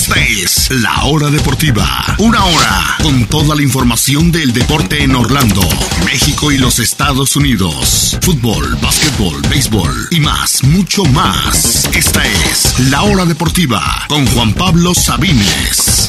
[0.00, 1.84] Esta es La Hora Deportiva.
[2.20, 5.60] Una hora con toda la información del deporte en Orlando,
[6.06, 8.16] México y los Estados Unidos.
[8.22, 11.84] Fútbol, básquetbol, béisbol y más, mucho más.
[11.94, 16.08] Esta es La Hora Deportiva con Juan Pablo Sabines.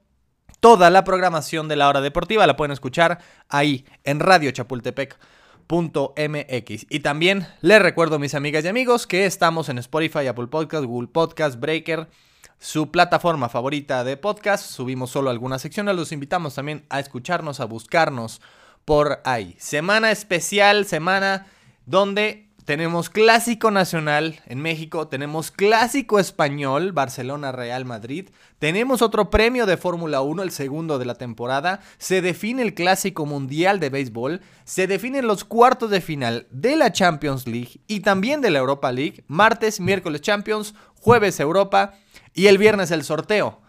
[0.60, 3.18] Toda la programación de la hora deportiva la pueden escuchar
[3.50, 5.18] ahí en Radio Chapultepec.
[5.66, 6.86] .mx.
[6.88, 11.08] Y también les recuerdo, mis amigas y amigos, que estamos en Spotify, Apple Podcast, Google
[11.08, 12.08] Podcast, Breaker,
[12.58, 14.70] su plataforma favorita de podcast.
[14.70, 15.96] Subimos solo algunas secciones.
[15.96, 18.40] Los invitamos también a escucharnos, a buscarnos
[18.84, 19.56] por ahí.
[19.58, 21.46] Semana especial, semana
[21.86, 29.66] donde tenemos clásico nacional en México, tenemos clásico español, Barcelona Real Madrid, tenemos otro premio
[29.66, 34.40] de Fórmula 1, el segundo de la temporada, se define el clásico mundial de béisbol,
[34.64, 38.90] se definen los cuartos de final de la Champions League y también de la Europa
[38.90, 41.94] League, martes, miércoles Champions, jueves Europa
[42.34, 43.62] y el viernes el sorteo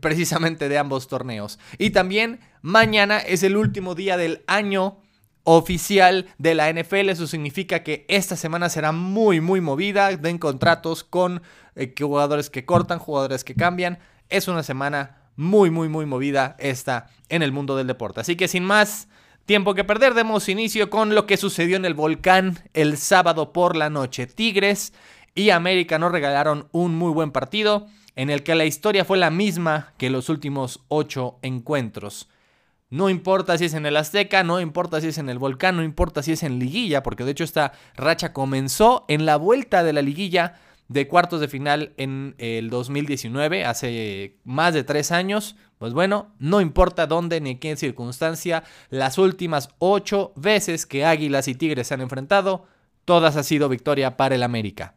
[0.00, 1.58] precisamente de ambos torneos.
[1.78, 4.98] Y también mañana es el último día del año
[5.44, 7.10] oficial de la NFL.
[7.10, 10.16] Eso significa que esta semana será muy, muy movida.
[10.16, 11.42] Den contratos con
[11.76, 13.98] eh, jugadores que cortan, jugadores que cambian.
[14.28, 18.20] Es una semana muy, muy, muy movida esta en el mundo del deporte.
[18.20, 19.08] Así que sin más
[19.46, 23.76] tiempo que perder, demos inicio con lo que sucedió en el volcán el sábado por
[23.76, 24.26] la noche.
[24.26, 24.92] Tigres
[25.34, 29.30] y América nos regalaron un muy buen partido en el que la historia fue la
[29.30, 32.28] misma que los últimos ocho encuentros.
[32.90, 35.82] No importa si es en el Azteca, no importa si es en el Volcán, no
[35.82, 39.92] importa si es en liguilla, porque de hecho esta racha comenzó en la vuelta de
[39.92, 45.56] la liguilla de cuartos de final en el 2019, hace más de tres años.
[45.78, 51.48] Pues bueno, no importa dónde ni en qué circunstancia, las últimas ocho veces que Águilas
[51.48, 52.66] y Tigres se han enfrentado,
[53.04, 54.94] todas ha sido victoria para el América.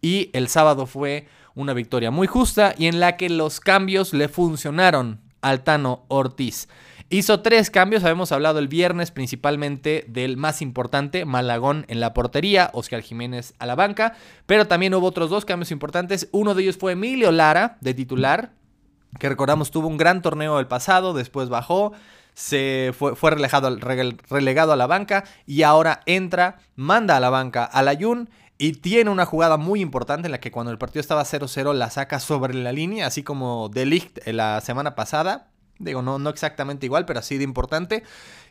[0.00, 4.28] Y el sábado fue una victoria muy justa y en la que los cambios le
[4.28, 6.68] funcionaron al Tano Ortiz.
[7.12, 12.70] Hizo tres cambios, habíamos hablado el viernes principalmente del más importante, Malagón en la portería,
[12.72, 14.14] Oscar Jiménez a la banca,
[14.46, 16.30] pero también hubo otros dos cambios importantes.
[16.32, 18.52] Uno de ellos fue Emilio Lara, de titular,
[19.18, 21.92] que recordamos tuvo un gran torneo el pasado, después bajó,
[22.32, 28.30] se fue, relegado, a la banca y ahora entra, manda a la banca a Ayun
[28.56, 31.90] y tiene una jugada muy importante en la que cuando el partido estaba 0-0 la
[31.90, 35.51] saca sobre la línea, así como De Ligt la semana pasada.
[35.78, 38.02] Digo, no, no exactamente igual, pero así de importante.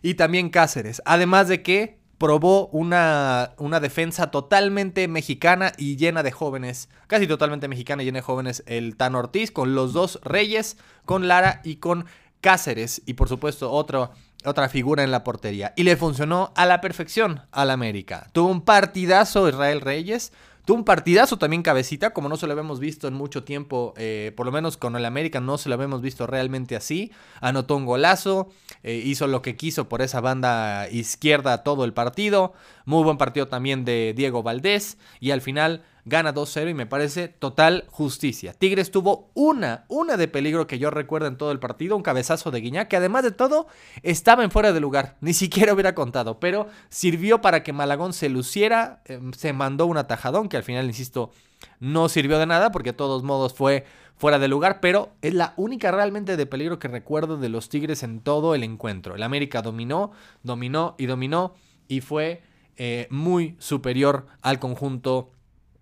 [0.01, 1.01] Y también Cáceres.
[1.05, 7.67] Además de que probó una, una, defensa totalmente mexicana y llena de jóvenes, casi totalmente
[7.67, 11.77] mexicana y llena de jóvenes, el Tan Ortiz, con los dos Reyes, con Lara y
[11.77, 12.05] con
[12.39, 15.73] Cáceres, y por supuesto otra figura en la portería.
[15.75, 18.27] Y le funcionó a la perfección al América.
[18.33, 20.31] Tuvo un partidazo Israel Reyes,
[20.65, 24.31] Tuvo un partidazo también cabecita, como no se lo habíamos visto en mucho tiempo, eh,
[24.35, 27.11] por lo menos con el América no se lo habíamos visto realmente así.
[27.39, 28.49] Anotó un golazo,
[28.83, 32.53] eh, hizo lo que quiso por esa banda izquierda todo el partido.
[32.85, 37.27] Muy buen partido también de Diego Valdés y al final gana 2-0 y me parece
[37.27, 38.53] total justicia.
[38.53, 42.51] Tigres tuvo una, una de peligro que yo recuerdo en todo el partido, un cabezazo
[42.51, 43.67] de Guiñac, que además de todo
[44.03, 48.29] estaba en fuera de lugar, ni siquiera hubiera contado, pero sirvió para que Malagón se
[48.29, 51.31] luciera, em, se mandó un atajadón que al final, insisto,
[51.79, 55.53] no sirvió de nada porque de todos modos fue fuera de lugar, pero es la
[55.57, 59.15] única realmente de peligro que recuerdo de los Tigres en todo el encuentro.
[59.15, 60.11] El América dominó,
[60.43, 61.55] dominó y dominó
[61.87, 62.43] y fue
[62.77, 65.31] eh, muy superior al conjunto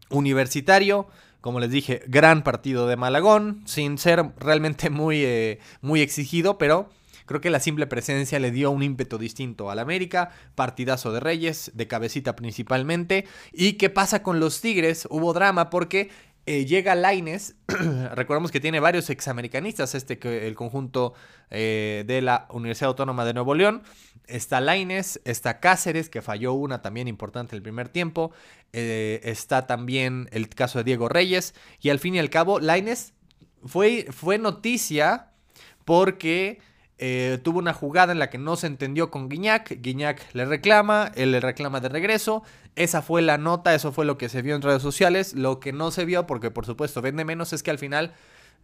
[0.10, 1.08] universitario.
[1.42, 6.90] Como les dije, gran partido de Malagón, sin ser realmente muy, eh, muy exigido, pero
[7.26, 11.72] creo que la simple presencia le dio un ímpetu distinto al América, partidazo de Reyes,
[11.76, 13.26] de cabecita principalmente.
[13.54, 15.08] ¿Y qué pasa con los Tigres?
[15.10, 16.10] Hubo drama porque
[16.50, 17.54] eh, llega Laines,
[18.16, 21.14] recordemos que tiene varios examericanistas, este el conjunto
[21.52, 23.84] eh, de la Universidad Autónoma de Nuevo León.
[24.26, 28.32] Está Laines, está Cáceres, que falló una también importante el primer tiempo.
[28.74, 31.54] Eh, está también el caso de Diego Reyes.
[31.82, 33.14] Y al fin y al cabo, Laines
[33.64, 35.30] fue, fue noticia
[35.86, 36.62] porque
[37.02, 39.82] eh, tuvo una jugada en la que no se entendió con Guiñac.
[39.82, 42.44] Guiñac le reclama, él le reclama de regreso.
[42.76, 45.34] Esa fue la nota, eso fue lo que se vio en redes sociales.
[45.34, 48.14] Lo que no se vio, porque por supuesto vende menos, es que al final,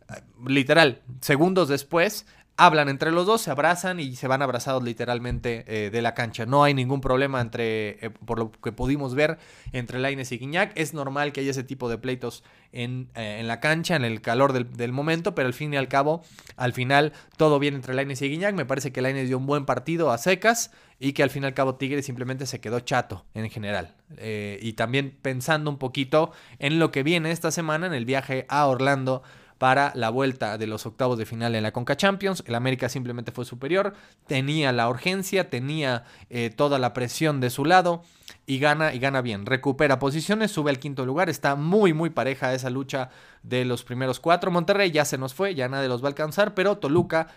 [0.09, 2.25] eh, literal, segundos después,
[2.57, 6.46] hablan entre los dos, se abrazan y se van abrazados literalmente eh, de la cancha.
[6.46, 9.38] No hay ningún problema entre, eh, por lo que pudimos ver,
[9.74, 10.72] entre Laines y Guiñac.
[10.75, 14.22] Es normal que haya ese tipo de pleitos en, eh, en la cancha, en el
[14.22, 16.24] calor del, momento, pero al fin y al cabo,
[16.56, 18.56] al final, todo bien entre Laines y Guiñac.
[18.56, 21.48] Me parece que Laines dio un buen partido a secas y que al fin y
[21.48, 23.96] al cabo Tigre simplemente se quedó chato en general.
[24.18, 28.66] y también pensando un poquito en lo que viene esta semana en el viaje a
[28.68, 29.24] Orlando
[29.57, 32.44] para la vuelta de los octavos de final en la Conca Champions.
[32.46, 33.94] El América simplemente fue superior,
[34.28, 38.04] tenía la urgencia, tenía eh, toda la presión de su lado
[38.46, 39.46] y gana y gana bien.
[39.46, 43.10] Recupera posiciones, sube al quinto lugar, está muy muy pareja esa lucha
[43.44, 44.52] de los primeros cuatro.
[44.52, 47.28] Monterrey ya se nos fue, ya nadie los va a alcanzar, pero Toluca,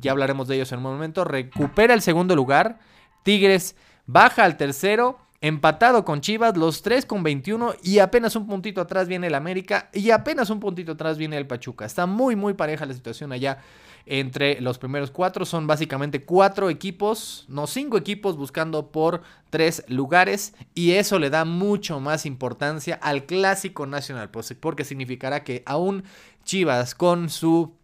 [0.00, 2.80] ya hablaremos de ellos en un momento, recupera el segundo lugar.
[3.22, 3.76] Tigres
[4.06, 9.06] baja al tercero Empatado con Chivas, los tres con 21 y apenas un puntito atrás
[9.06, 11.84] viene el América y apenas un puntito atrás viene el Pachuca.
[11.84, 13.58] Está muy, muy pareja la situación allá
[14.04, 15.44] entre los primeros cuatro.
[15.44, 21.44] Son básicamente cuatro equipos, no cinco equipos buscando por tres lugares y eso le da
[21.44, 26.02] mucho más importancia al clásico nacional, porque significará que aún
[26.42, 27.76] Chivas con su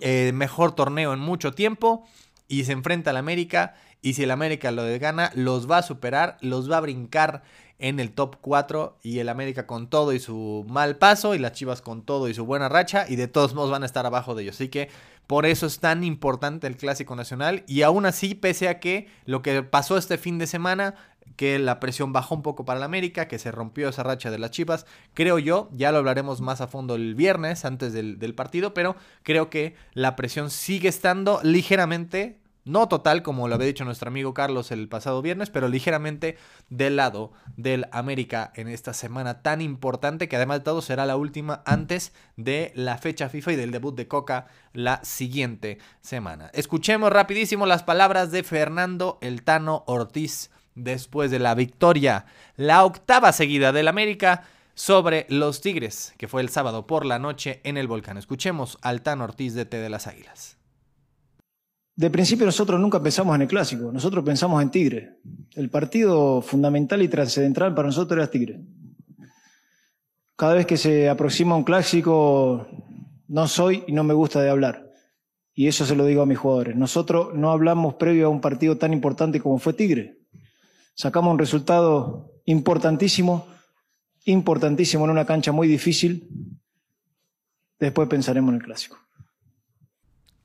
[0.00, 2.06] eh, mejor torneo en mucho tiempo
[2.48, 6.38] y se enfrenta al América y si el América lo gana, los va a superar,
[6.40, 7.42] los va a brincar
[7.78, 11.52] en el top 4 y el América con todo y su mal paso y las
[11.52, 14.34] Chivas con todo y su buena racha y de todos modos van a estar abajo
[14.34, 14.56] de ellos.
[14.56, 14.88] Así que
[15.26, 19.42] por eso es tan importante el Clásico Nacional y aún así, pese a que lo
[19.42, 20.94] que pasó este fin de semana,
[21.36, 24.38] que la presión bajó un poco para el América, que se rompió esa racha de
[24.38, 28.34] las Chivas, creo yo, ya lo hablaremos más a fondo el viernes antes del, del
[28.34, 33.84] partido, pero creo que la presión sigue estando ligeramente no total, como lo había dicho
[33.84, 36.36] nuestro amigo Carlos el pasado viernes, pero ligeramente
[36.68, 41.16] del lado del América en esta semana tan importante, que además de todo será la
[41.16, 46.50] última antes de la fecha FIFA y del debut de Coca la siguiente semana.
[46.52, 52.26] Escuchemos rapidísimo las palabras de Fernando El Tano Ortiz después de la victoria,
[52.56, 54.42] la octava seguida del América
[54.74, 58.18] sobre los Tigres, que fue el sábado por la noche en el Volcán.
[58.18, 60.56] Escuchemos al Tano Ortiz de T de las Águilas.
[61.96, 65.16] De principio nosotros nunca pensamos en el clásico, nosotros pensamos en Tigre.
[65.54, 68.60] El partido fundamental y trascendental para nosotros era Tigre.
[70.36, 72.66] Cada vez que se aproxima un clásico,
[73.28, 74.92] no soy y no me gusta de hablar.
[75.54, 76.76] Y eso se lo digo a mis jugadores.
[76.76, 80.18] Nosotros no hablamos previo a un partido tan importante como fue Tigre.
[80.94, 83.46] Sacamos un resultado importantísimo,
[84.26, 86.28] importantísimo en una cancha muy difícil.
[87.78, 89.05] Después pensaremos en el clásico.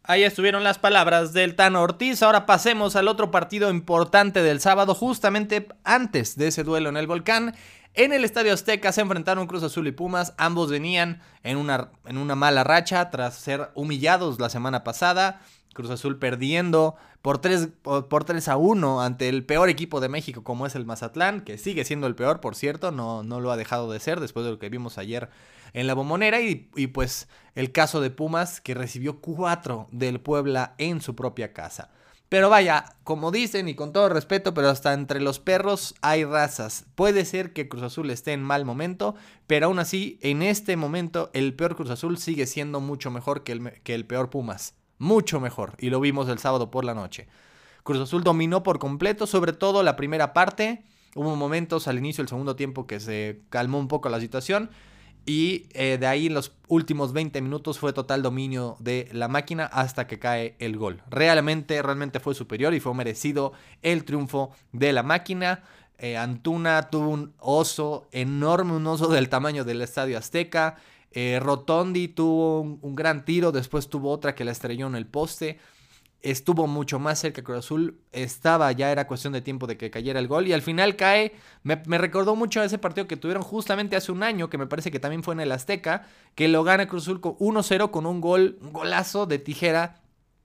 [0.03, 2.23] Ahí estuvieron las palabras del Tano Ortiz.
[2.23, 7.05] Ahora pasemos al otro partido importante del sábado, justamente antes de ese duelo en el
[7.05, 7.55] volcán.
[7.93, 10.33] En el Estadio Azteca se enfrentaron Cruz Azul y Pumas.
[10.37, 15.41] Ambos venían en una, en una mala racha tras ser humillados la semana pasada.
[15.73, 20.43] Cruz Azul perdiendo por 3, por, 3 a 1 ante el peor equipo de México
[20.43, 23.57] como es el Mazatlán, que sigue siendo el peor, por cierto, no, no lo ha
[23.57, 25.29] dejado de ser después de lo que vimos ayer
[25.73, 26.55] en la bombonera y,
[26.87, 31.91] pues el caso de Pumas que recibió cuatro del Puebla en su propia casa.
[32.29, 36.85] Pero vaya, como dicen y con todo respeto, pero hasta entre los perros hay razas.
[36.95, 39.15] Puede ser que Cruz Azul esté en mal momento,
[39.47, 43.51] pero aún así, en este momento, el peor Cruz Azul sigue siendo mucho mejor que
[43.51, 44.75] el, que el peor Pumas.
[45.01, 45.75] Mucho mejor.
[45.79, 47.27] Y lo vimos el sábado por la noche.
[47.83, 52.29] Cruz Azul dominó por completo, sobre todo la primera parte Hubo momentos al inicio del
[52.29, 54.69] segundo tiempo que se calmó un poco la situación.
[55.25, 59.65] Y eh, de ahí en los últimos 20 minutos fue total dominio de la máquina
[59.65, 61.03] hasta que cae el gol.
[61.09, 65.63] Realmente, realmente fue superior y fue merecido el triunfo de la máquina.
[65.99, 70.77] Eh, Antuna tuvo un oso enorme, un oso del tamaño del Estadio Azteca.
[71.11, 75.59] Eh, Rotondi tuvo un, gran tiro, después tuvo otra que la estrelló en el poste.
[76.21, 80.19] Estuvo mucho más cerca Cruz Azul, estaba, ya era cuestión de tiempo de que cayera
[80.19, 83.95] el gol y al final cae, me, recordó mucho a ese partido que tuvieron justamente
[83.95, 86.87] hace un año, que me parece que también fue en el Azteca, que lo gana
[86.87, 90.00] Cruz Azul con 1-0 con un gol, un golazo de tijera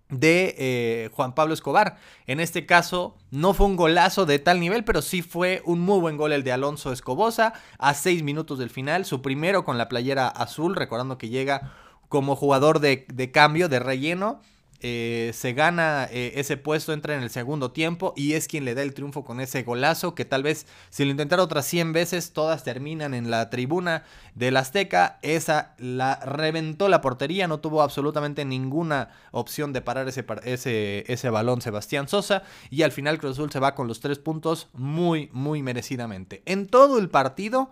[0.09, 1.97] de eh, Juan Pablo Escobar.
[2.27, 6.01] En este caso no fue un golazo de tal nivel, pero sí fue un muy
[6.01, 9.89] buen gol el de Alonso Escobosa a seis minutos del final, su primero con la
[9.89, 11.73] playera azul, recordando que llega
[12.09, 14.41] como jugador de, de cambio, de relleno
[14.80, 18.75] eh, se gana eh, ese puesto, entra en el segundo tiempo y es quien le
[18.75, 22.33] da el triunfo con ese golazo que tal vez si lo intentara otras 100 veces
[22.33, 24.04] todas terminan en la tribuna
[24.35, 25.18] del Azteca.
[25.23, 31.30] Esa la reventó la portería, no tuvo absolutamente ninguna opción de parar ese, ese, ese
[31.30, 35.30] balón Sebastián Sosa y al final Cruz Azul se va con los tres puntos muy,
[35.33, 36.42] muy merecidamente.
[36.45, 37.71] En todo el partido,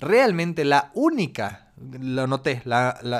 [0.00, 2.62] realmente la única lo noté,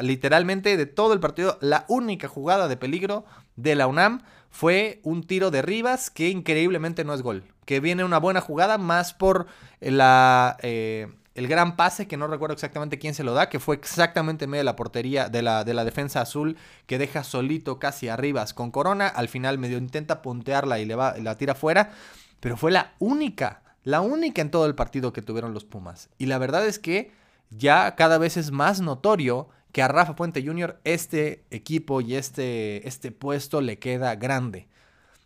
[0.03, 3.25] literalmente de todo el partido, la única jugada de peligro
[3.57, 7.45] de la UNAM fue un tiro de Rivas que increíblemente no es gol.
[7.65, 9.47] Que viene una buena jugada más por
[9.81, 13.75] la, eh, el gran pase, que no recuerdo exactamente quién se lo da, que fue
[13.75, 16.57] exactamente en medio de la portería de la, de la defensa azul,
[16.87, 19.09] que deja solito casi a Rivas con Corona.
[19.09, 21.91] Al final medio intenta puntearla y le va, la tira fuera.
[22.39, 26.11] Pero fue la única, la única en todo el partido que tuvieron los Pumas.
[26.19, 27.11] Y la verdad es que
[27.57, 30.81] ya cada vez es más notorio que a Rafa Puente Jr.
[30.85, 34.69] este equipo y este, este puesto le queda grande.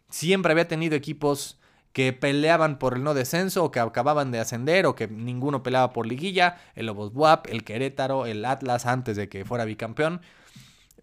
[0.08, 1.58] Siempre había tenido equipos
[1.92, 5.92] que peleaban por el no descenso o que acababan de ascender o que ninguno peleaba
[5.92, 10.20] por liguilla, el Lobos Buap, el Querétaro, el Atlas antes de que fuera bicampeón.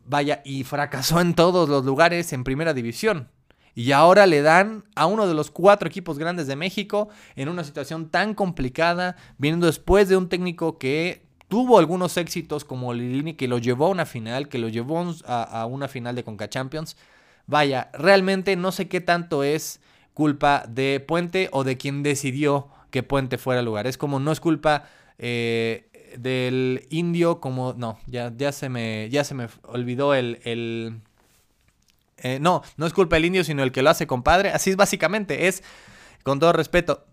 [0.05, 3.29] Vaya, y fracasó en todos los lugares en primera división.
[3.75, 7.65] Y ahora le dan a uno de los cuatro equipos grandes de México en una
[7.65, 13.49] situación tan complicada, viniendo después de un técnico que tuvo algunos éxitos como Lilini, que
[13.49, 16.95] lo llevó a una final, que lo llevó a, una final de Conca Champions.
[17.47, 19.81] Vaya, realmente no sé qué tanto es
[20.13, 23.87] culpa de Puente o de quien decidió que Puente fuera lugar.
[23.87, 24.85] Es como no es culpa
[25.17, 31.01] eh, del indio, como no, ya, ya, se, me, ya se me olvidó el, el
[32.17, 34.49] eh, no, no es culpa del indio, sino el que lo hace, compadre.
[34.51, 35.63] Así es básicamente, es,
[36.23, 37.05] con todo respeto,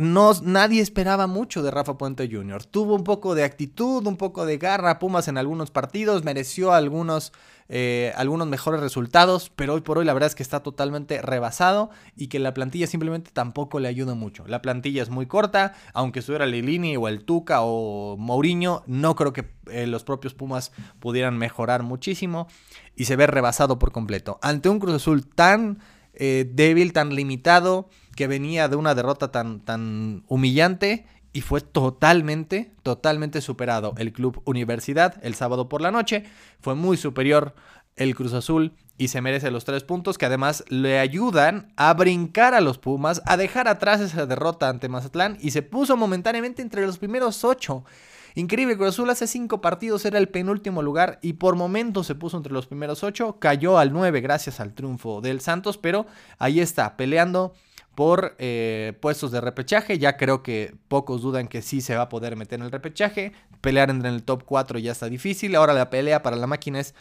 [0.00, 2.64] no, nadie esperaba mucho de Rafa Puente Jr.
[2.64, 7.34] Tuvo un poco de actitud, un poco de garra, Pumas en algunos partidos, mereció algunos,
[7.68, 11.90] eh, algunos mejores resultados, pero hoy por hoy la verdad es que está totalmente rebasado
[12.16, 14.46] y que la plantilla simplemente tampoco le ayuda mucho.
[14.46, 19.34] La plantilla es muy corta, aunque estuviera Lilini o el Tuca o Mourinho, no creo
[19.34, 22.48] que eh, los propios Pumas pudieran mejorar muchísimo
[22.96, 24.38] y se ve rebasado por completo.
[24.40, 25.78] Ante un Cruz Azul tan
[26.14, 32.72] eh, débil, tan limitado, que venía de una derrota tan, tan humillante y fue totalmente,
[32.82, 33.94] totalmente superado.
[33.98, 36.24] El Club Universidad el sábado por la noche
[36.60, 37.54] fue muy superior
[37.96, 42.54] el Cruz Azul y se merece los tres puntos que además le ayudan a brincar
[42.54, 46.86] a los Pumas, a dejar atrás esa derrota ante Mazatlán y se puso momentáneamente entre
[46.86, 47.84] los primeros ocho.
[48.34, 52.36] Increíble, Cruz Azul hace cinco partidos era el penúltimo lugar y por momentos se puso
[52.36, 56.06] entre los primeros ocho, cayó al nueve gracias al triunfo del Santos, pero
[56.38, 57.54] ahí está, peleando
[57.94, 59.98] por eh, puestos de repechaje.
[59.98, 63.32] Ya creo que pocos dudan que sí se va a poder meter en el repechaje.
[63.60, 65.54] Pelear en el top 4 ya está difícil.
[65.54, 66.94] Ahora la pelea para la máquina es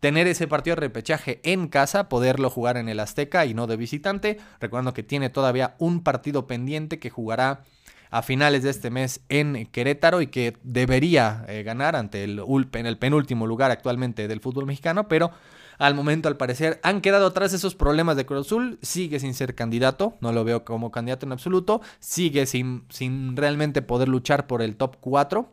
[0.00, 3.76] tener ese partido de repechaje en casa, poderlo jugar en el Azteca y no de
[3.76, 4.38] visitante.
[4.60, 7.62] Recuerdo que tiene todavía un partido pendiente que jugará
[8.12, 12.42] a finales de este mes en Querétaro y que debería eh, ganar ante el,
[12.74, 15.30] en el penúltimo lugar actualmente del fútbol mexicano, pero
[15.78, 19.54] al momento al parecer han quedado atrás esos problemas de Cruz Azul, sigue sin ser
[19.54, 24.60] candidato, no lo veo como candidato en absoluto, sigue sin, sin realmente poder luchar por
[24.60, 25.50] el top 4,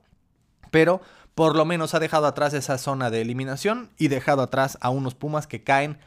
[0.70, 1.00] pero
[1.36, 5.16] por lo menos ha dejado atrás esa zona de eliminación y dejado atrás a unos
[5.16, 5.98] Pumas que caen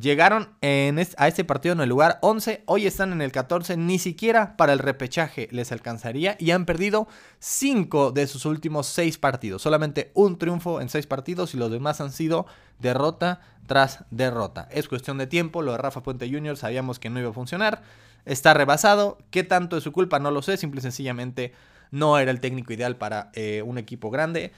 [0.00, 4.56] Llegaron a este partido en el lugar 11, hoy están en el 14, ni siquiera
[4.56, 7.06] para el repechaje les alcanzaría y han perdido
[7.40, 9.60] 5 de sus últimos 6 partidos.
[9.60, 12.46] Solamente un triunfo en 6 partidos y los demás han sido
[12.78, 14.68] derrota tras derrota.
[14.70, 16.56] Es cuestión de tiempo, lo de Rafa Puente Jr.
[16.56, 17.82] sabíamos que no iba a funcionar,
[18.24, 20.18] está rebasado, ¿qué tanto es su culpa?
[20.18, 21.52] No lo sé, simple y sencillamente
[21.90, 24.52] no era el técnico ideal para eh, un equipo grande.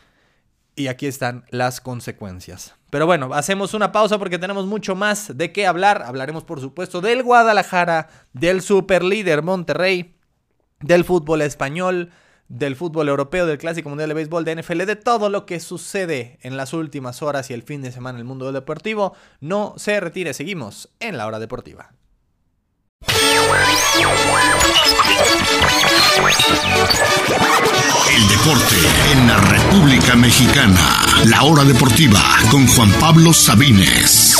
[0.74, 2.74] Y aquí están las consecuencias.
[2.90, 6.02] Pero bueno, hacemos una pausa porque tenemos mucho más de qué hablar.
[6.02, 10.14] Hablaremos, por supuesto, del Guadalajara, del superlíder Monterrey
[10.82, 12.10] del fútbol español,
[12.48, 16.38] del fútbol europeo, del Clásico Mundial de Béisbol, de NFL, de todo lo que sucede
[16.42, 19.14] en las últimas horas y el fin de semana en el mundo del deportivo.
[19.40, 21.92] No se retire, seguimos en la hora deportiva.
[28.08, 28.76] El deporte
[29.12, 31.04] en la República Mexicana.
[31.26, 34.36] La hora deportiva con Juan Pablo Sabines.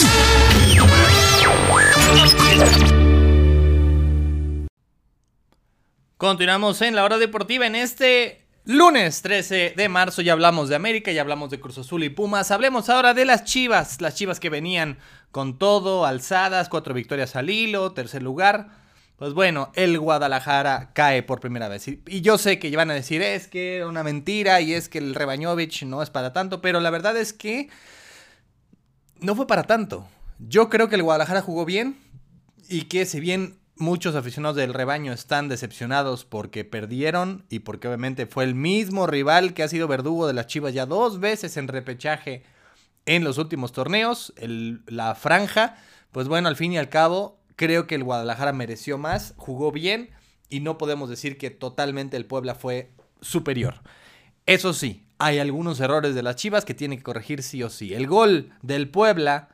[6.17, 10.23] Continuamos en la hora deportiva en este lunes 13 de marzo.
[10.23, 12.51] Ya hablamos de América, ya hablamos de Cruz Azul y Pumas.
[12.51, 14.01] Hablemos ahora de las Chivas.
[14.01, 14.99] Las Chivas que venían
[15.33, 18.69] con todo, alzadas, cuatro victorias al hilo, tercer lugar.
[19.17, 21.89] Pues bueno, el Guadalajara cae por primera vez.
[21.89, 24.99] Y, yo sé que van a decir, es que era una mentira y es que
[24.99, 27.69] el Rebañovich no es para tanto, pero la verdad es que
[29.21, 30.07] no fue para tanto.
[30.39, 31.97] Yo creo que el Guadalajara jugó bien
[32.69, 38.27] y que si bien muchos aficionados del rebaño están decepcionados porque perdieron y porque obviamente
[38.27, 41.69] fue el mismo rival que ha sido verdugo de las Chivas ya dos veces en
[41.69, 42.45] repechaje
[43.07, 45.77] en los últimos torneos, la franja,
[46.13, 50.11] pues bueno, al fin y al cabo creo que el Guadalajara mereció más, jugó bien
[50.49, 53.83] y no podemos decir que totalmente el Puebla fue superior.
[54.47, 57.95] Eso sí, hay algunos errores de las Chivas que tienen que corregir sí o sí.
[57.95, 59.49] El gol del Puebla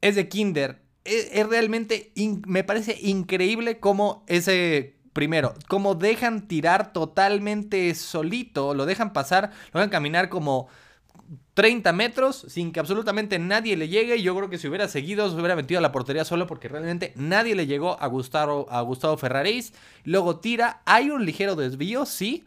[0.00, 2.12] es de Kinder es, realmente,
[2.46, 9.80] me parece increíble cómo ese, primero, cómo dejan tirar totalmente solito, lo dejan pasar, lo
[9.80, 10.68] dejan caminar como
[11.54, 14.20] 30 metros sin que absolutamente nadie le llegue.
[14.22, 17.12] Yo creo que si hubiera seguido, se hubiera metido a la portería solo porque realmente
[17.16, 19.72] nadie le llegó a Gustavo, a Gustavo Ferraris.
[20.04, 22.44] Luego tira, hay un ligero desvío, sí,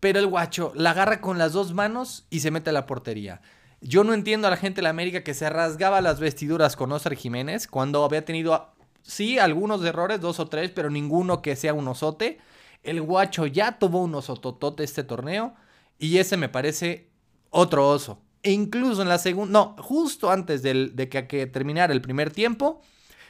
[0.00, 3.40] pero el guacho la agarra con las dos manos y se mete a la portería.
[3.80, 6.92] Yo no entiendo a la gente de la América que se rasgaba las vestiduras con
[6.92, 11.74] Oscar Jiménez cuando había tenido, sí, algunos errores, dos o tres, pero ninguno que sea
[11.74, 12.38] un osote.
[12.82, 15.54] El guacho ya tuvo un osototote este torneo
[15.98, 17.13] y ese me parece
[17.54, 18.20] otro oso.
[18.42, 22.82] E incluso en la segunda, no, justo antes de que, terminara el primer tiempo,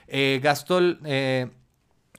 [0.09, 1.51] eh, gastó eh,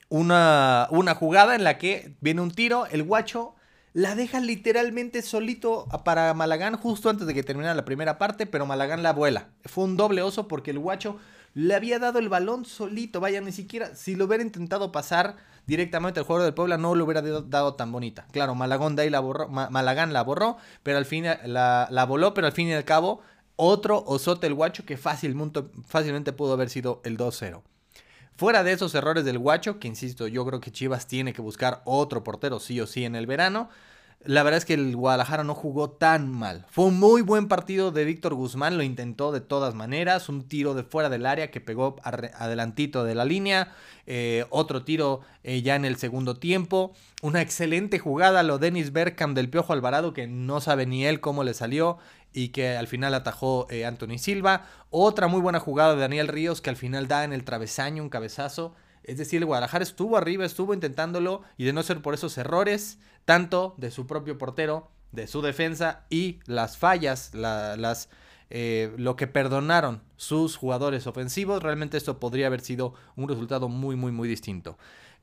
[0.07, 3.55] una, una jugada en la que viene un tiro, el guacho
[3.91, 8.65] la deja literalmente solito para Malagán justo antes de que terminara la primera parte, pero
[8.65, 9.49] Malagán la vuela.
[9.63, 11.17] Fue un doble oso porque el guacho
[11.55, 16.19] le había dado el balón solito, vaya, ni siquiera, si lo hubiera intentado pasar directamente
[16.19, 18.27] al jugador del Puebla, no lo hubiera dado tan bonita.
[18.31, 22.33] Claro, Malagón de ahí la borró, Malagán la borró, pero al fin la, la voló,
[22.33, 23.21] pero al fin y al cabo,
[23.55, 27.61] otro osote el guacho que fácilmente, fácilmente pudo haber sido el 2-0.
[28.35, 31.81] Fuera de esos errores del guacho, que insisto, yo creo que Chivas tiene que buscar
[31.85, 33.69] otro portero sí o sí en el verano.
[34.23, 36.65] La verdad es que el Guadalajara no jugó tan mal.
[36.71, 40.29] Fue un muy buen partido de Víctor Guzmán, lo intentó de todas maneras.
[40.29, 43.73] Un tiro de fuera del área que pegó adelantito de la línea.
[44.07, 46.93] Eh, otro tiro eh, ya en el segundo tiempo.
[47.21, 51.43] Una excelente jugada, lo Dennis Bergkamp del Piojo Alvarado, que no sabe ni él cómo
[51.43, 51.99] le salió
[52.33, 54.65] y que al final atajó eh, Anthony Silva.
[54.89, 58.09] Otra muy buena jugada de Daniel Ríos que al final da en el travesaño un
[58.09, 58.73] cabezazo.
[59.05, 62.99] Es decir, el Guadalajara estuvo arriba, estuvo intentándolo y de no ser por esos errores,
[63.23, 68.09] tanto de su propio portero, de su defensa y las fallas, las,
[68.49, 73.95] eh, lo que perdonaron sus jugadores ofensivos, realmente esto podría haber sido un resultado muy,
[73.95, 74.77] muy, muy distinto.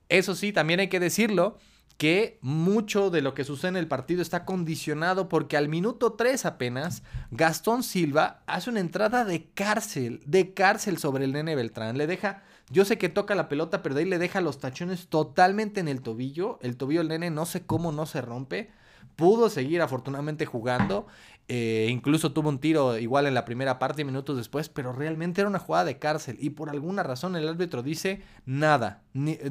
[0.08, 1.58] Eso sí, también hay que decirlo
[1.98, 6.46] que mucho de lo que sucede en el partido está condicionado porque al minuto 3
[6.46, 11.98] apenas Gastón Silva hace una entrada de cárcel, de cárcel sobre el nene Beltrán.
[11.98, 12.42] Le deja,
[12.72, 15.88] yo sé que toca la pelota, pero de ahí le deja los tachones totalmente en
[15.88, 16.58] el tobillo.
[16.62, 18.70] El tobillo del nene no sé cómo no se rompe.
[19.16, 21.06] Pudo seguir afortunadamente jugando
[21.48, 25.50] eh, incluso tuvo un tiro igual en la primera parte, minutos después, pero realmente era
[25.50, 26.36] una jugada de cárcel.
[26.40, 29.02] Y por alguna razón el árbitro dice nada.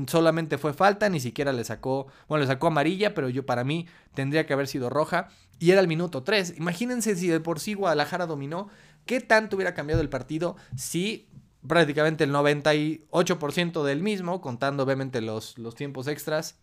[0.07, 3.87] solamente fue falta, ni siquiera le sacó, bueno, le sacó amarilla, pero yo para mí
[4.13, 5.27] tendría que haber sido roja.
[5.59, 6.55] Y era el minuto 3.
[6.57, 8.69] Imagínense si de por sí Guadalajara dominó,
[9.05, 11.27] ¿qué tanto hubiera cambiado el partido si
[11.67, 16.59] prácticamente el 98% del mismo, contando obviamente los, los tiempos extras,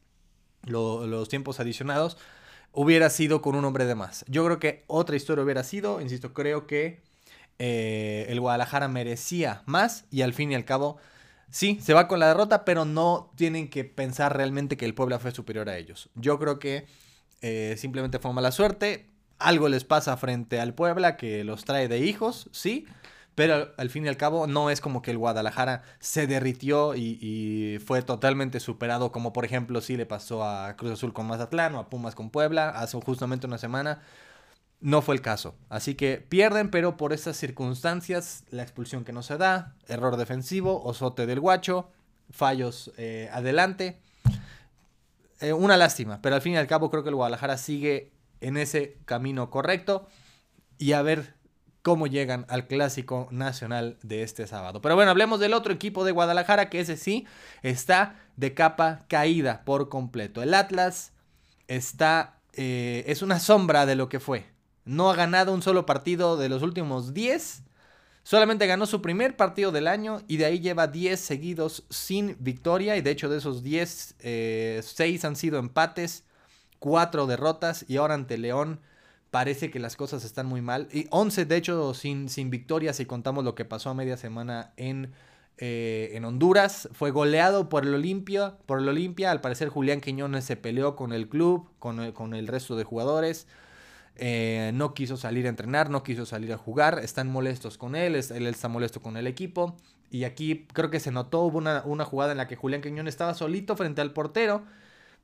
[0.63, 2.17] los tiempos adicionados,
[2.73, 4.25] hubiera sido con un hombre de más.
[4.29, 7.03] Yo creo que otra historia hubiera sido, insisto, creo que
[7.59, 10.99] eh, el Guadalajara merecía más y al fin y al cabo,
[11.51, 15.19] sí, se va con la derrota, pero no tienen que pensar realmente que el Puebla
[15.19, 16.11] fue superior a ellos.
[16.15, 16.87] Yo creo que
[17.41, 19.07] eh, simplemente fue mala suerte.
[19.39, 22.87] Algo les pasa frente al Puebla que los trae de hijos, sí.
[23.39, 27.79] Pero al fin y al cabo no es como que el Guadalajara se derritió y,
[27.87, 31.79] fue totalmente superado, como por ejemplo sí le pasó a Cruz Azul con Mazatlán o
[31.79, 34.03] a Pumas con Puebla hace justamente una semana.
[34.81, 35.55] No fue el caso.
[35.69, 40.83] Así que pierden, pero por estas circunstancias, la expulsión que no se da, error defensivo,
[40.83, 41.93] osote del guacho,
[42.31, 44.01] fallos eh, adelante.
[45.39, 48.57] eh, una lástima, pero al fin y al cabo creo que el Guadalajara sigue en
[48.57, 50.09] ese camino correcto
[50.77, 51.35] y a ver
[51.89, 54.83] cómo llegan al clásico nacional de este sábado.
[54.83, 57.27] Pero bueno, hablemos del otro equipo de Guadalajara que ese sí
[57.63, 60.43] está de capa caída por completo.
[60.43, 61.13] El Atlas
[61.67, 64.45] está, eh, es una sombra de lo que fue.
[64.85, 67.63] No ha ganado un solo partido de los últimos 10.
[68.23, 72.99] Solamente ganó su primer partido del año y de ahí lleva 10 seguidos sin victoria.
[72.99, 76.25] Y de hecho de esos 10, 6 eh, han sido empates,
[76.81, 78.79] 4 derrotas y ahora ante León
[79.31, 80.89] parece que las cosas están muy mal.
[80.93, 84.73] Y 11 de hecho sin, sin victoria si contamos lo que pasó a media semana
[84.77, 85.13] en
[85.61, 86.89] eh, en Honduras.
[86.93, 88.55] Fue goleado por el Olimpia.
[88.67, 89.31] Por el Olimpia.
[89.31, 92.85] Al parecer Julián Quiñones se peleó con el club, con el, con el resto de
[92.85, 93.47] jugadores.
[94.17, 97.01] Eh, no quiso salir a entrenar, no quiso salir a jugar.
[97.03, 99.77] Están molestos con él, él está molesto con el equipo.
[100.11, 103.13] Y aquí creo que se notó, hubo una, una jugada en la que Julián Quiñones
[103.13, 104.63] estaba solito frente al portero,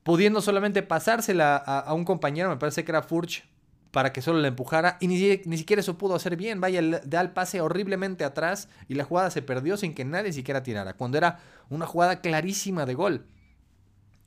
[0.02, 3.44] pudiendo solamente pasársela a, a un compañero, me parece que era Furch,
[3.94, 6.60] para que solo le empujara y ni, ni, siquiera eso pudo hacer bien.
[6.60, 10.64] Vaya, da el pase horriblemente atrás y la jugada se perdió sin que nadie siquiera
[10.64, 11.38] tirara, cuando era
[11.70, 13.26] una jugada clarísima de gol.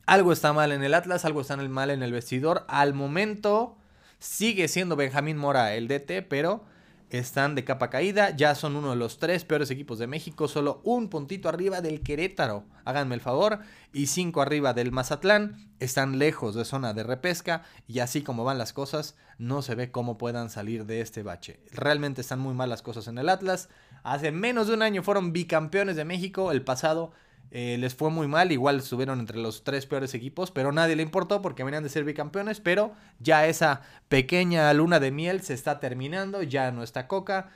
[0.06, 2.64] Algo está mal en el Atlas, algo está mal en el vestidor.
[2.70, 3.78] Al momento
[4.20, 6.64] sigue siendo Benjamín Mora el DT, pero
[7.10, 10.82] están de capa caída, ya son uno de los tres peores equipos de México, solo
[10.84, 13.60] un puntito arriba del Querétaro, háganme el favor,
[13.94, 18.58] y cinco arriba del Mazatlán, están lejos de zona de repesca y así como van
[18.58, 21.60] las cosas, no se ve cómo puedan salir de este bache.
[21.72, 23.70] Realmente están muy mal las cosas en el Atlas,
[24.04, 27.12] hace menos de un año fueron bicampeones de México, el pasado
[27.60, 31.02] eh, les fue muy mal, igual estuvieron entre los tres peores equipos, pero nadie le
[31.02, 35.80] importó porque venían de ser bicampeones, pero ya esa pequeña luna de miel se está
[35.80, 37.50] terminando, ya no está Coca.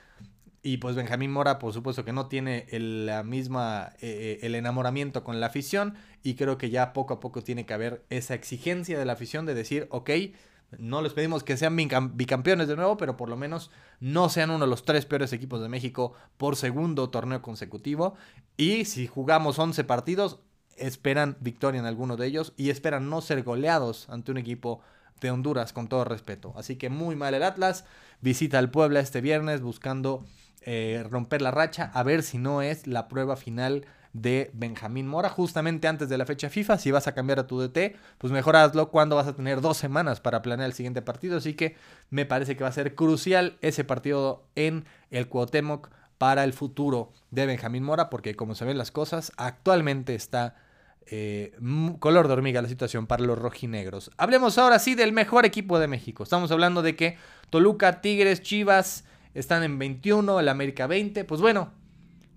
[0.60, 5.22] Y pues Benjamín Mora, por supuesto que no tiene el, la misma, eh, el enamoramiento
[5.22, 8.98] con la afición y creo que ya poco a poco tiene que haber esa exigencia
[8.98, 10.10] de la afición de decir, ok,
[10.78, 14.64] no les pedimos que sean bicampeones de nuevo, pero por lo menos no sean uno
[14.64, 18.14] de los tres peores equipos de México por segundo torneo consecutivo.
[18.56, 20.40] Y si jugamos 11 partidos,
[20.76, 24.80] esperan victoria en alguno de ellos y esperan no ser goleados ante un equipo
[25.20, 26.52] de Honduras, con todo respeto.
[26.56, 27.84] Así que muy mal el Atlas.
[28.20, 30.24] Visita al Puebla este viernes buscando
[30.62, 35.28] eh, romper la racha, a ver si no es la prueba final de Benjamín Mora,
[35.28, 36.78] justamente antes de la fecha FIFA.
[36.78, 39.76] Si vas a cambiar a tu DT, pues mejor hazlo cuando vas a tener dos
[39.76, 41.38] semanas para planear el siguiente partido.
[41.38, 41.76] Así que
[42.10, 47.12] me parece que va a ser crucial ese partido en el Cuauhtémoc para el futuro
[47.30, 50.54] de Benjamín Mora, porque como se ven las cosas, actualmente está
[51.06, 51.56] eh,
[51.98, 54.10] color de hormiga la situación para los rojinegros.
[54.18, 56.22] Hablemos ahora sí del mejor equipo de México.
[56.22, 57.16] Estamos hablando de que
[57.50, 61.24] Toluca, Tigres, Chivas están en 21, el América 20.
[61.24, 61.72] Pues bueno,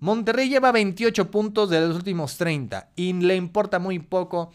[0.00, 4.52] Monterrey lleva 28 puntos de los últimos 30 y le importa muy poco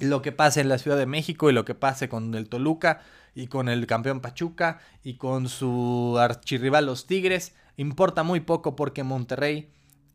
[0.00, 3.02] lo que pase en la Ciudad de México y lo que pase con el Toluca
[3.34, 7.54] y con el campeón Pachuca y con su archirrival los Tigres.
[7.76, 9.70] Importa muy poco porque Monterrey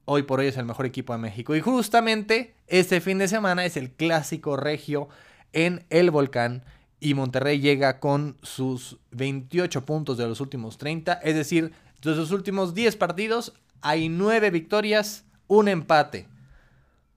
[0.06, 1.56] hoy por hoy es el mejor equipo de México.
[1.56, 5.10] Y justamente este fin de semana es el clásico regio
[5.54, 6.64] en el volcán
[7.00, 11.14] y Monterrey llega con sus 28 puntos de los últimos 30.
[11.14, 16.28] Es decir, de los últimos 10 partidos hay 9 victorias, un empate,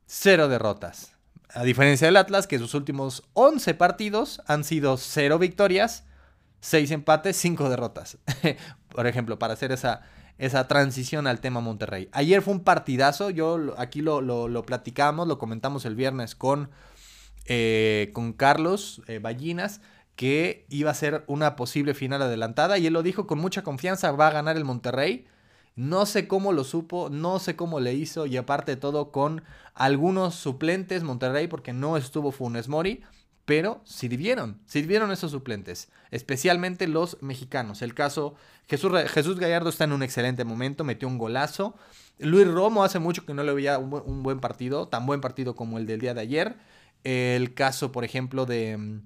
[0.07, 1.13] 0 derrotas.
[1.55, 6.05] A diferencia del Atlas, que sus últimos 11 partidos han sido 0 victorias,
[6.61, 8.19] 6 empates, 5 derrotas.
[8.89, 10.03] Por ejemplo, para hacer esa,
[10.39, 12.09] esa transición al tema Monterrey.
[12.13, 16.71] Ayer fue un partidazo, yo aquí lo, lo, platicamos, lo comentamos el viernes con,
[17.47, 19.81] eh, con Carlos eh, Ballinas,
[20.17, 24.13] que iba a ser una posible final adelantada y él lo dijo con mucha confianza,
[24.13, 25.27] va a ganar el Monterrey.
[25.75, 29.43] No sé cómo lo supo, no sé cómo le hizo y aparte todo con
[29.75, 33.03] algunos suplentes Monterrey porque no estuvo Funes Mori,
[33.45, 37.83] pero sirvieron, sirvieron esos suplentes, especialmente los mexicanos.
[37.83, 38.35] El caso,
[38.69, 41.75] Jesús, Jesús Gallardo está en un excelente momento, metió un golazo.
[42.19, 45.79] Luis Romo hace mucho que no le veía un buen partido, tan buen partido como
[45.79, 46.57] el del día de ayer.
[47.03, 49.01] El caso, por ejemplo, de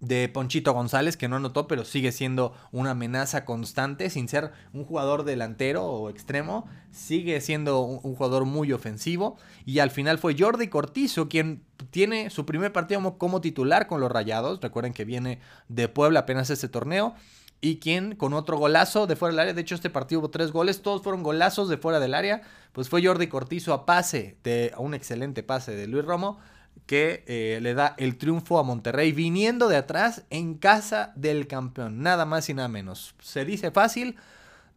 [0.00, 4.84] de Ponchito González, que no anotó, pero sigue siendo una amenaza constante, sin ser un
[4.84, 9.36] jugador delantero o extremo, sigue siendo un, jugador muy ofensivo.
[9.64, 14.10] Y al final fue Jordi Cortizo quien tiene su primer partido como, titular con los
[14.10, 14.60] Rayados.
[14.60, 17.14] Recuerden que viene de Puebla apenas este torneo.
[17.60, 20.52] Y quien con otro golazo de fuera del área, de hecho este partido hubo tres
[20.52, 24.72] goles, todos fueron golazos de fuera del área, pues fue Jordi Cortizo a pase, de,
[24.74, 26.38] a un excelente pase de Luis Romo
[26.84, 32.02] que eh, le da el triunfo a Monterrey viniendo de atrás en casa del campeón.
[32.02, 33.14] Nada más y nada menos.
[33.20, 34.16] Se dice fácil,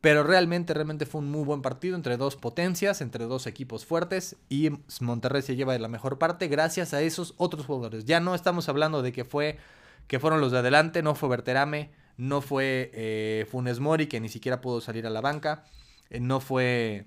[0.01, 4.37] Pero realmente, realmente fue un muy buen partido entre dos potencias, entre dos equipos fuertes
[4.47, 8.05] y Monterrey se lleva de la mejor parte gracias a esos otros jugadores.
[8.05, 9.57] Ya no estamos hablando de que fue
[10.07, 14.29] que fueron los de adelante, no fue Berterame, no fue eh, Funes Mori que ni
[14.29, 15.65] siquiera pudo salir a la banca,
[16.09, 17.05] eh, no fue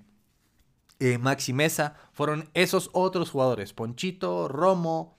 [1.03, 5.17] eh, Maxi Mesa, fueron esos otros jugadores, Ponchito, Romo,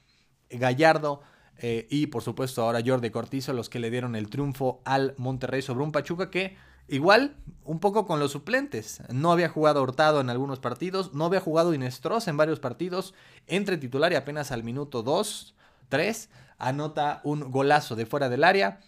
[0.51, 1.23] Gallardo.
[1.62, 5.85] y por supuesto ahora Jordi Cortizo, los que le dieron el triunfo al Monterrey sobre
[5.85, 9.03] un Pachuca que Igual, un poco con los suplentes.
[9.09, 13.14] No había jugado Hurtado en algunos partidos, no había jugado Inestros en varios partidos.
[13.47, 15.55] Entre titular y apenas al minuto 2,
[15.88, 18.81] 3, anota un golazo de fuera del área.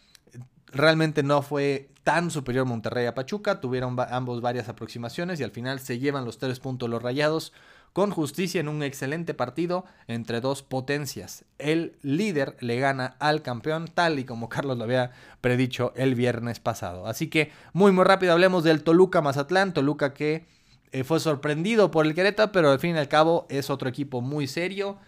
[0.73, 5.81] Realmente no fue tan superior Monterrey a Pachuca, tuvieron ambos varias aproximaciones y al final
[5.81, 7.53] se llevan los tres puntos los rayados
[7.93, 11.47] con justicia en un excelente partido entre dos potencias.
[11.59, 16.61] El líder le gana al campeón, tal y como Carlos lo había predicho el viernes
[16.61, 17.07] pasado.
[17.07, 20.45] Así que muy muy rápido hablemos del Toluca Mazatlán, Toluca que
[20.93, 24.21] eh, fue sorprendido por el Querétaro, pero al fin y al cabo es otro equipo
[24.21, 24.99] muy serio.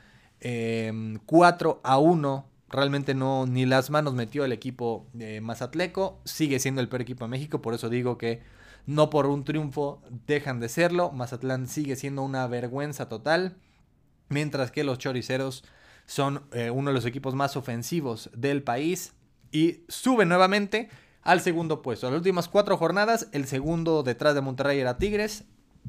[0.40, 1.18] 4 em,
[1.82, 6.20] a 1 realmente no ni las manos metió el equipo de Mazatleco.
[6.24, 8.42] Sigue siendo el peor equipo de México, por eso digo que
[8.86, 11.12] no por un triunfo dejan de serlo.
[11.12, 13.56] Mazatlán sigue siendo una vergüenza total.
[14.30, 15.62] Mientras que los choriceros
[16.06, 19.12] son eh, uno de los equipos más ofensivos del país.
[19.52, 20.88] Y sube nuevamente
[21.22, 22.08] al segundo puesto.
[22.10, 25.44] Las últimas cuatro jornadas, el segundo detrás de Monterrey era Tigres.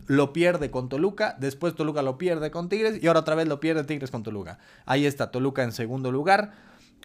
[0.08, 1.36] Lo pierde con Toluca.
[1.40, 3.02] Después Toluca lo pierde con Tigres.
[3.04, 4.60] Y ahora otra vez lo pierde Tigres con Toluca.
[4.86, 6.52] Ahí está Toluca en segundo lugar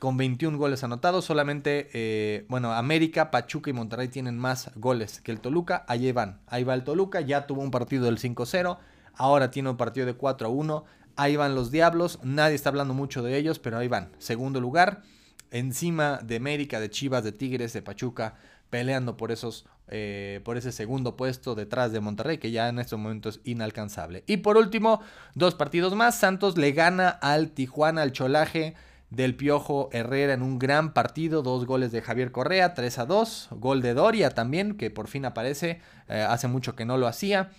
[0.01, 1.25] con 21 goles anotados.
[1.25, 5.85] Solamente, eh, bueno, América, Pachuca y Monterrey tienen más goles que el Toluca.
[5.89, 6.41] Ahí van.
[6.47, 7.21] Ahí va el Toluca.
[7.21, 8.79] Ya tuvo un partido del 5-0.
[9.15, 10.85] Ahora tiene un partido de 4-1.
[11.17, 12.19] Ahí van los Diablos.
[12.23, 14.11] Nadie está hablando mucho de ellos, pero ahí van.
[14.19, 15.03] Segundo lugar.
[15.51, 18.37] Encima de América, de Chivas, de Tigres, de Pachuca.
[18.71, 19.67] Peleando por esos.
[19.89, 24.25] Eh, por ese segundo puesto detrás de Monterrey, que ya en estos momentos es inalcanzable.
[24.27, 25.01] Y por último,
[25.35, 26.19] dos partidos más.
[26.19, 28.75] Santos le gana al Tijuana, al Cholaje
[29.11, 33.49] del Piojo Herrera en un gran partido, dos goles de Javier Correa, 3 a 2,
[33.53, 37.51] gol de Doria también, que por fin aparece, eh, hace mucho que no lo hacía,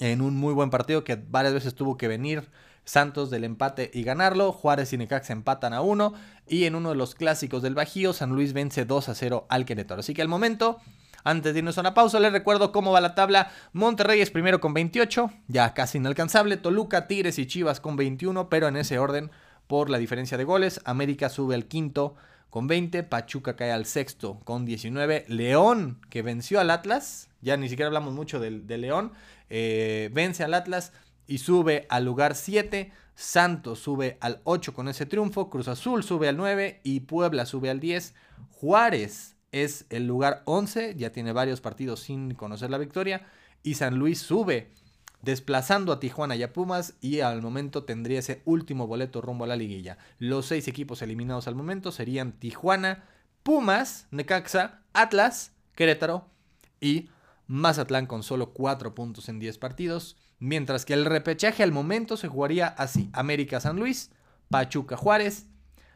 [0.00, 2.48] en un muy buen partido que varias veces tuvo que venir
[2.84, 6.14] Santos del empate y ganarlo, Juárez y Necaxa empatan a 1
[6.48, 9.64] y en uno de los clásicos del Bajío, San Luis vence 2 a 0 al
[9.64, 10.00] Querétaro.
[10.00, 10.78] Así que al momento...
[11.24, 13.50] Antes de irnos a una pausa, les recuerdo cómo va la tabla.
[13.72, 16.56] Monterrey es primero con 28, ya casi inalcanzable.
[16.56, 19.30] Toluca, Tigres y Chivas con 21, pero en ese orden
[19.66, 20.80] por la diferencia de goles.
[20.84, 22.16] América sube al quinto
[22.52, 27.70] con 20, Pachuca cae al sexto con 19, León que venció al Atlas, ya ni
[27.70, 29.12] siquiera hablamos mucho de, León,
[29.48, 30.92] eh, vence al Atlas
[31.26, 36.28] y sube al lugar 7, Santos sube al 8 con ese triunfo, Cruz Azul sube
[36.28, 38.14] al 9 y Puebla sube al 10,
[38.50, 43.26] Juárez es el lugar 11, ya tiene varios partidos sin conocer la victoria,
[43.62, 44.72] y San Luis sube
[45.22, 49.46] desplazando a Tijuana y a Pumas y al momento tendría ese último boleto rumbo a
[49.46, 49.98] la liguilla.
[50.18, 53.04] Los seis equipos eliminados al momento serían Tijuana,
[53.44, 56.26] Pumas, Necaxa, Atlas, Querétaro
[56.80, 57.08] y
[57.46, 62.28] Mazatlán con solo cuatro puntos en 10 partidos, mientras que el repechaje al momento se
[62.28, 64.10] jugaría así: América San Luis,
[64.48, 65.46] Pachuca Juárez,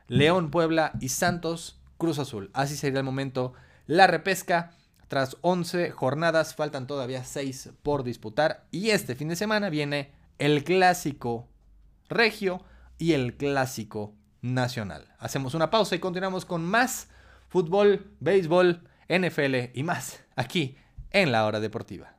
[0.07, 2.51] León Puebla y Santos Cruz Azul.
[2.53, 3.55] Así sería el momento
[3.87, 4.73] la repesca.
[5.09, 10.65] Tras 11 jornadas faltan todavía 6 por disputar y este fin de semana viene el
[10.65, 11.49] clásico
[12.09, 12.65] regio
[12.99, 15.15] y el clásico nacional.
[15.19, 17.09] Hacemos una pausa y continuamos con más
[17.49, 20.77] fútbol, béisbol, NFL y más aquí
[21.11, 22.16] en la hora deportiva.